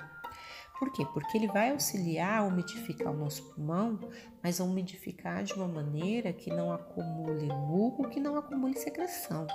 Por 0.78 0.92
quê? 0.92 1.06
Porque 1.14 1.38
ele 1.38 1.48
vai 1.48 1.72
auxiliar 1.72 2.40
a 2.40 2.44
umidificar 2.44 3.12
o 3.12 3.18
nosso 3.18 3.44
pulmão, 3.54 4.00
mas 4.44 4.60
a 4.60 4.64
umidificar 4.64 5.44
de 5.44 5.54
uma 5.54 5.68
maneira 5.68 6.34
que 6.34 6.50
não 6.50 6.72
acumule 6.72 7.48
muco, 7.48 8.10
que 8.10 8.20
não 8.20 8.38
acumule 8.38 8.78
secreção. 8.78 9.48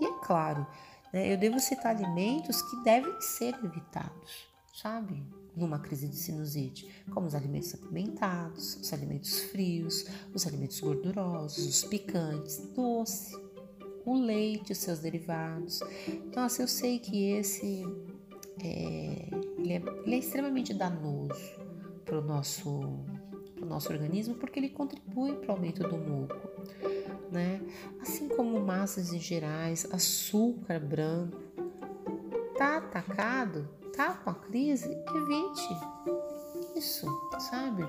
E 0.00 0.04
é 0.04 0.12
claro, 0.22 0.66
né, 1.12 1.32
eu 1.32 1.38
devo 1.38 1.58
citar 1.58 1.96
alimentos 1.96 2.60
que 2.60 2.82
devem 2.84 3.18
ser 3.20 3.54
evitados, 3.64 4.48
sabe? 4.74 5.26
Numa 5.58 5.78
crise 5.78 6.06
de 6.06 6.16
sinusite, 6.16 6.88
como 7.10 7.26
os 7.26 7.34
alimentos 7.34 7.74
apimentados, 7.74 8.76
os 8.76 8.92
alimentos 8.92 9.40
frios, 9.40 10.06
os 10.32 10.46
alimentos 10.46 10.78
gordurosos, 10.80 11.66
os 11.66 11.84
picantes, 11.84 12.58
doce, 12.76 13.36
o 14.04 14.14
leite, 14.14 14.72
os 14.72 14.78
seus 14.78 15.00
derivados. 15.00 15.80
Nossa, 16.34 16.62
eu 16.62 16.68
sei 16.68 16.98
que 16.98 17.32
esse 17.32 17.84
é, 18.62 19.28
ele, 19.58 19.72
é, 19.72 19.82
ele 20.04 20.14
é 20.14 20.18
extremamente 20.18 20.74
danoso 20.74 21.58
para 22.04 22.18
o 22.18 22.22
nosso, 22.22 22.80
pro 23.54 23.66
nosso 23.66 23.92
organismo 23.92 24.34
porque 24.34 24.58
ele 24.58 24.70
contribui 24.70 25.34
para 25.36 25.50
o 25.50 25.52
aumento 25.52 25.82
do 25.82 25.96
muco. 25.96 26.36
Né? 27.30 27.60
Assim 28.00 28.28
como 28.28 28.58
massas 28.60 29.12
em 29.12 29.20
gerais, 29.20 29.86
açúcar 29.92 30.80
branco, 30.80 31.36
tá 32.56 32.78
atacado, 32.78 33.68
tá 33.98 34.14
com 34.14 34.30
a 34.30 34.34
crise, 34.34 34.88
evite 35.12 35.76
isso, 36.76 37.04
sabe? 37.50 37.84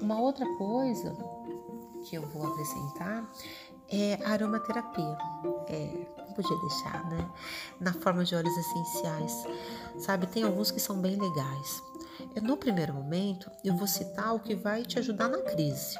Uma 0.00 0.18
outra 0.18 0.46
coisa 0.56 1.14
que 2.08 2.16
eu 2.16 2.22
vou 2.22 2.46
acrescentar 2.46 3.30
é 3.90 4.18
aromaterapia. 4.24 5.18
É, 5.68 6.06
não 6.26 6.32
podia 6.32 6.56
deixar, 6.56 7.04
né? 7.10 7.30
Na 7.78 7.92
forma 7.92 8.24
de 8.24 8.34
óleos 8.34 8.56
essenciais. 8.56 9.46
Sabe, 9.98 10.26
tem 10.26 10.42
alguns 10.42 10.70
que 10.70 10.80
são 10.80 10.98
bem 11.02 11.20
legais. 11.20 11.82
No 12.42 12.56
primeiro 12.56 12.94
momento, 12.94 13.50
eu 13.62 13.76
vou 13.76 13.86
citar 13.86 14.34
o 14.34 14.40
que 14.40 14.54
vai 14.54 14.84
te 14.84 14.98
ajudar 14.98 15.28
na 15.28 15.42
crise. 15.42 15.98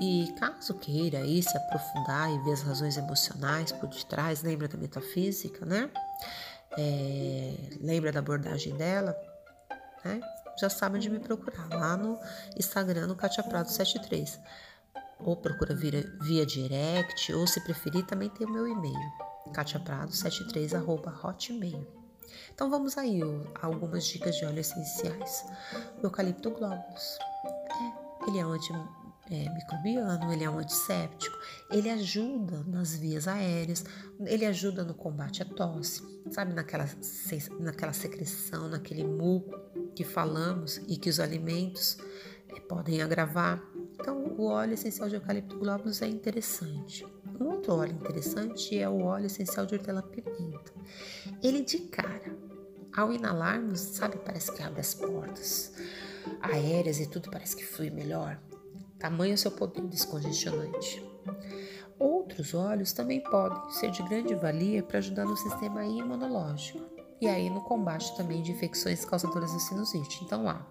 E 0.00 0.32
caso 0.38 0.74
queira 0.74 1.18
aí 1.18 1.42
se 1.42 1.56
aprofundar 1.56 2.30
e 2.30 2.38
ver 2.44 2.52
as 2.52 2.62
razões 2.62 2.96
emocionais 2.96 3.72
por 3.72 3.88
detrás, 3.88 4.40
lembra 4.40 4.68
da 4.68 4.78
metafísica, 4.78 5.66
né? 5.66 5.90
É, 6.78 7.54
lembra 7.80 8.12
da 8.12 8.20
abordagem 8.20 8.76
dela, 8.76 9.16
né? 10.04 10.20
Já 10.58 10.68
sabe 10.68 10.96
onde 10.96 11.08
me 11.08 11.18
procurar, 11.18 11.66
lá 11.70 11.96
no 11.96 12.18
Instagram, 12.58 13.06
no 13.06 13.16
Katia 13.16 13.42
Prado 13.42 13.70
73 13.70 14.38
ou 15.24 15.36
procura 15.36 15.72
via, 15.74 16.04
via 16.20 16.44
direct, 16.44 17.32
ou 17.32 17.46
se 17.46 17.60
preferir, 17.60 18.04
também 18.06 18.28
tem 18.30 18.44
o 18.46 18.50
meu 18.50 18.66
e-mail, 18.66 18.98
katiaprado73.hotmail. 19.52 21.86
Então 22.52 22.68
vamos 22.70 22.98
aí, 22.98 23.20
algumas 23.60 24.04
dicas 24.04 24.36
de 24.36 24.44
óleo 24.44 24.60
essenciais. 24.60 25.44
O 26.02 26.06
eucalipto 26.06 26.50
globulus. 26.50 27.18
É, 27.46 28.28
ele 28.28 28.38
é 28.38 28.42
antimicrobiano, 28.42 29.01
é, 29.34 30.32
ele 30.32 30.44
é 30.44 30.50
um 30.50 30.58
antisséptico, 30.58 31.36
ele 31.70 31.88
ajuda 31.88 32.62
nas 32.66 32.94
vias 32.94 33.26
aéreas, 33.26 33.84
ele 34.26 34.44
ajuda 34.44 34.84
no 34.84 34.94
combate 34.94 35.42
à 35.42 35.46
tosse, 35.46 36.02
sabe, 36.30 36.52
naquela, 36.52 36.88
naquela 37.60 37.92
secreção, 37.92 38.68
naquele 38.68 39.04
muco 39.04 39.58
que 39.94 40.04
falamos 40.04 40.78
e 40.88 40.96
que 40.96 41.08
os 41.08 41.20
alimentos 41.20 41.98
é, 42.48 42.60
podem 42.60 43.02
agravar. 43.02 43.62
Então, 43.94 44.34
o 44.36 44.46
óleo 44.46 44.74
essencial 44.74 45.08
de 45.08 45.14
eucalipto 45.14 45.58
globulus 45.58 46.02
é 46.02 46.06
interessante. 46.06 47.06
Um 47.40 47.46
outro 47.48 47.74
óleo 47.74 47.92
interessante 47.92 48.78
é 48.78 48.88
o 48.88 49.02
óleo 49.02 49.26
essencial 49.26 49.64
de 49.64 49.74
hortelã-pimenta. 49.74 50.72
Ele 51.42 51.62
de 51.62 51.78
cara, 51.78 52.36
ao 52.94 53.12
inalarmos, 53.12 53.80
sabe, 53.80 54.16
parece 54.18 54.52
que 54.52 54.62
abre 54.62 54.80
as 54.80 54.94
portas 54.94 55.72
aéreas 56.40 57.00
e 57.00 57.06
tudo 57.06 57.30
parece 57.30 57.56
que 57.56 57.64
flui 57.64 57.90
melhor. 57.90 58.38
Tamanho 59.02 59.36
seu 59.36 59.50
poder 59.50 59.82
descongestionante. 59.88 61.04
Outros 61.98 62.54
óleos 62.54 62.92
também 62.92 63.20
podem 63.20 63.68
ser 63.72 63.90
de 63.90 64.00
grande 64.04 64.32
valia 64.36 64.80
para 64.80 64.98
ajudar 64.98 65.24
no 65.24 65.36
sistema 65.36 65.84
imunológico 65.84 66.78
e 67.20 67.26
aí 67.26 67.50
no 67.50 67.62
combate 67.62 68.16
também 68.16 68.42
de 68.42 68.52
infecções 68.52 69.04
causadoras 69.04 69.50
de 69.50 69.60
sinusite. 69.60 70.22
Então 70.22 70.44
lá, 70.44 70.64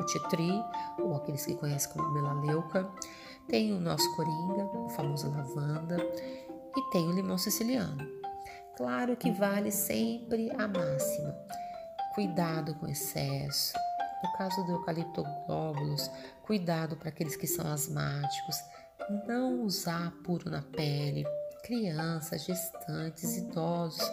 o 0.00 0.06
titri, 0.06 0.50
ou 0.98 1.16
aqueles 1.16 1.44
que 1.44 1.54
conhecem 1.54 1.92
como 1.92 2.14
melaleuca, 2.14 2.90
tem 3.46 3.74
o 3.74 3.80
nosso 3.80 4.10
coringa, 4.16 4.64
o 4.64 4.88
famoso 4.88 5.30
lavanda, 5.30 5.98
e 6.74 6.90
tem 6.90 7.06
o 7.06 7.12
limão 7.12 7.36
siciliano. 7.36 8.06
Claro 8.78 9.18
que 9.18 9.30
vale 9.30 9.70
sempre 9.70 10.50
a 10.52 10.66
máxima. 10.66 11.36
Cuidado 12.14 12.74
com 12.76 12.86
excesso. 12.86 13.74
No 14.26 14.32
caso 14.32 14.64
do 14.64 14.72
eucalipto 14.72 15.22
glóbulos, 15.46 16.10
cuidado 16.42 16.96
para 16.96 17.10
aqueles 17.10 17.36
que 17.36 17.46
são 17.46 17.64
asmáticos. 17.70 18.56
Não 19.24 19.62
usar 19.62 20.10
puro 20.24 20.50
na 20.50 20.62
pele. 20.62 21.24
Crianças, 21.62 22.44
gestantes, 22.44 23.36
idosos. 23.36 24.10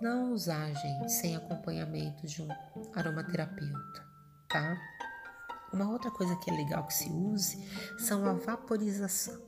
Não 0.00 0.32
usar, 0.32 0.72
gente, 0.72 1.12
sem 1.12 1.36
acompanhamento 1.36 2.26
de 2.26 2.40
um 2.42 2.48
aromaterapeuta, 2.94 4.06
tá? 4.48 4.76
Uma 5.70 5.90
outra 5.90 6.10
coisa 6.10 6.34
que 6.36 6.50
é 6.50 6.54
legal 6.54 6.86
que 6.86 6.94
se 6.94 7.10
use 7.10 7.62
são 7.98 8.24
a 8.24 8.32
vaporização. 8.32 9.38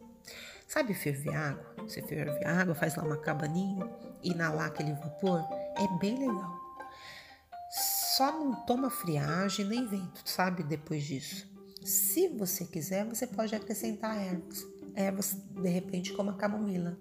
Sabe 0.69 0.93
ferver 0.93 1.35
água? 1.35 1.75
Você 1.79 2.03
ferve 2.03 2.45
água, 2.45 2.75
faz 2.75 2.95
lá 2.95 3.05
uma 3.05 3.17
cabaninha, 3.17 3.91
inalar 4.23 4.67
aquele 4.67 4.93
vapor, 4.93 5.43
é 5.77 5.99
bem 5.99 6.19
legal. 6.19 6.64
Só 8.17 8.31
não 8.31 8.55
toma 8.65 8.91
friagem 8.91 9.67
nem 9.67 9.85
vento, 9.89 10.23
sabe? 10.25 10.63
Depois 10.63 11.03
disso. 11.03 11.51
Se 11.83 12.29
você 12.29 12.65
quiser, 12.65 13.05
você 13.05 13.27
pode 13.27 13.57
acrescentar 13.57 14.17
ervas. 14.17 14.65
Ervas, 14.95 15.33
de 15.33 15.69
repente, 15.69 16.13
como 16.13 16.31
a 16.31 16.35
camomila. 16.35 16.97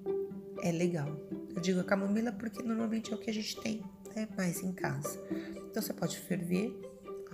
É 0.64 0.72
legal. 0.72 1.16
Eu 1.56 1.62
digo 1.62 1.80
a 1.82 1.84
camomila 1.84 2.32
porque 2.32 2.64
normalmente 2.64 3.14
é 3.14 3.16
o 3.16 3.20
que 3.20 3.30
a 3.30 3.34
gente 3.34 3.62
tem 3.62 3.84
né, 4.16 4.28
mais 4.36 4.64
em 4.64 4.74
casa. 4.74 5.22
Então 5.70 5.84
você 5.84 5.94
pode 5.94 6.18
ferver 6.18 6.76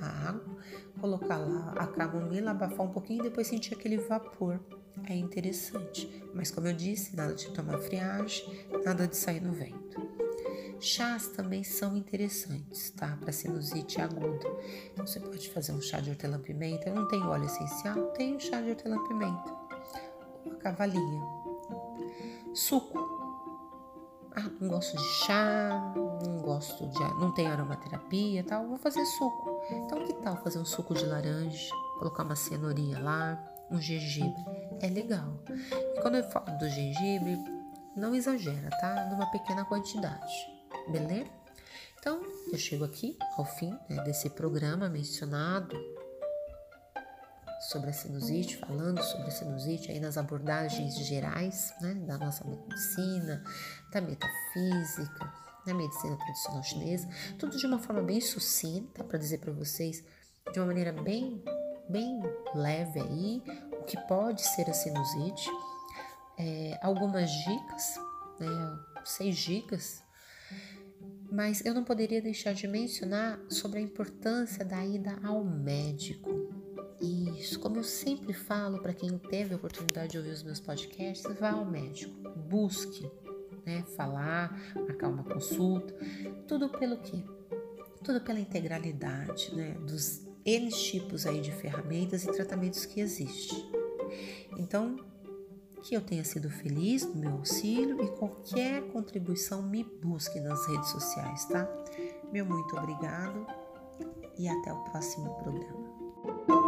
a 0.02 0.30
água, 0.30 0.58
colocar 1.00 1.38
lá 1.38 1.72
a 1.78 1.88
camomila, 1.88 2.52
abafar 2.52 2.86
um 2.86 2.92
pouquinho 2.92 3.22
e 3.22 3.30
depois 3.30 3.48
sentir 3.48 3.76
aquele 3.76 3.98
vapor. 3.98 4.60
É 5.06 5.16
interessante, 5.16 6.22
mas 6.34 6.52
como 6.52 6.68
eu 6.68 6.74
disse, 6.74 7.16
nada 7.16 7.34
de 7.34 7.50
tomar 7.52 7.78
friagem, 7.78 8.46
nada 8.84 9.08
de 9.08 9.16
sair 9.16 9.40
no 9.40 9.54
vento. 9.54 10.09
Chás 10.80 11.28
também 11.30 11.64
são 11.64 11.96
interessantes, 11.96 12.92
tá? 12.92 13.18
Para 13.20 13.32
sinusite 13.32 14.00
aguda. 14.00 14.48
Então 14.92 15.06
você 15.06 15.20
pode 15.20 15.50
fazer 15.50 15.72
um 15.74 15.82
chá 15.82 16.00
de 16.00 16.10
hortelã-pimenta. 16.10 16.90
Eu 16.90 16.96
não 16.96 17.08
tenho 17.08 17.28
óleo 17.28 17.46
essencial, 17.46 18.08
tenho 18.14 18.40
chá 18.40 18.62
de 18.62 18.70
hortelã-pimenta. 18.70 19.54
Uma 20.46 20.56
cavalinha. 20.56 21.22
Suco 22.54 23.20
ah, 24.36 24.50
não 24.62 24.70
gosto 24.70 24.96
de 24.96 25.04
chá, 25.26 25.94
não 26.24 26.42
gosto 26.42 26.88
de. 26.88 27.00
não 27.20 27.34
tenho 27.34 27.52
aromaterapia 27.52 28.44
tal, 28.44 28.68
vou 28.68 28.78
fazer 28.78 29.04
suco. 29.06 29.62
Então, 29.70 30.06
que 30.06 30.14
tal 30.14 30.38
fazer 30.38 30.60
um 30.60 30.66
suco 30.66 30.94
de 30.94 31.06
laranja, 31.06 31.70
colocar 31.98 32.24
uma 32.24 32.36
cenourinha 32.36 33.00
lá, 33.00 33.38
um 33.70 33.82
gengibre? 33.82 34.42
É 34.82 34.88
legal. 34.88 35.44
E 35.50 36.02
quando 36.02 36.16
eu 36.16 36.24
falo 36.30 36.58
do 36.58 36.70
gengibre, 36.70 37.38
não 37.98 38.16
exagera, 38.16 38.70
tá? 38.80 39.08
Numa 39.10 39.26
pequena 39.32 39.66
quantidade, 39.66 40.32
beleza? 40.90 41.30
Então, 42.00 42.22
eu 42.52 42.58
chego 42.58 42.86
aqui 42.86 43.18
ao 43.38 43.46
fim 43.46 43.78
né, 43.90 44.02
desse 44.04 44.30
programa 44.30 44.88
mencionado 44.90 45.76
sobre 47.60 47.90
a 47.90 47.94
sinusite, 47.94 48.58
falando 48.58 49.04
sobre 49.04 49.28
a 49.28 49.32
sinusite 49.32 49.92
aí 49.92 50.00
nas 50.00 50.18
abordagens 50.18 50.96
gerais 51.06 51.74
né, 51.82 51.94
da 51.94 52.18
nossa 52.18 52.46
medicina, 52.46 53.44
da 53.92 54.00
metafísica, 54.00 55.34
da 55.66 55.74
medicina 55.74 56.16
tradicional 56.18 56.64
chinesa, 56.64 57.08
tudo 57.38 57.58
de 57.58 57.66
uma 57.68 57.80
forma 57.80 58.02
bem 58.02 58.22
sucinta 58.22 59.04
para 59.04 59.20
dizer 59.20 59.40
para 59.40 59.52
vocês 59.52 60.04
de 60.54 60.60
uma 60.60 60.68
maneira 60.68 60.94
bem, 60.94 61.44
bem 61.90 62.22
leve 62.56 63.02
aí 63.02 63.44
o 63.74 63.84
que 63.84 63.98
pode 64.08 64.42
ser 64.42 64.70
a 64.70 64.74
sinusite, 64.74 65.50
é, 66.38 66.80
algumas 66.82 67.30
dicas, 67.30 68.00
né, 68.40 68.80
seis 69.04 69.38
dicas 69.38 70.02
mas 71.32 71.64
eu 71.66 71.74
não 71.74 71.84
poderia 71.84 72.22
deixar 72.22 72.54
de 72.54 72.68
mencionar 72.68 73.40
sobre 73.50 73.80
a 73.80 73.82
importância 73.82 74.66
da 74.66 74.84
ida 74.86 75.18
ao 75.24 75.44
médico. 75.44 76.30
Isso, 77.02 77.60
como 77.60 77.78
eu 77.78 77.84
sempre 77.84 78.34
falo 78.34 78.80
para 78.80 78.94
quem 78.94 79.18
teve 79.18 79.54
a 79.54 79.58
oportunidade 79.58 80.12
de 80.12 80.18
ouvir 80.18 80.32
os 80.32 80.44
meus 80.44 80.60
podcasts, 80.60 81.26
vá 81.40 81.52
ao 81.52 81.66
médico, 81.66 82.14
busque, 82.50 83.10
né, 83.66 83.84
falar, 83.96 84.74
marcar 84.76 85.08
uma 85.08 85.24
consulta, 85.24 85.94
tudo 86.48 86.70
pelo 86.70 86.98
quê? 86.98 87.24
Tudo 88.04 88.20
pela 88.22 88.40
integralidade, 88.40 89.56
né, 89.56 89.78
dos 89.86 90.28
N 90.46 90.70
tipos 90.70 91.26
aí 91.26 91.42
de 91.42 91.52
ferramentas 91.52 92.26
e 92.26 92.32
tratamentos 92.32 92.86
que 92.86 93.00
existem. 93.00 93.70
Então, 94.58 94.98
que 95.82 95.96
eu 95.96 96.02
tenha 96.02 96.24
sido 96.24 96.50
feliz 96.50 97.06
no 97.06 97.16
meu 97.16 97.32
auxílio 97.32 98.02
e 98.04 98.08
qualquer 98.18 98.82
contribuição 98.92 99.62
me 99.62 99.84
busque 99.84 100.40
nas 100.40 100.66
redes 100.68 100.90
sociais, 100.90 101.46
tá? 101.46 101.68
Meu 102.32 102.46
muito 102.46 102.76
obrigado 102.78 103.46
e 104.38 104.48
até 104.48 104.72
o 104.72 104.84
próximo 104.86 105.34
programa. 105.36 106.59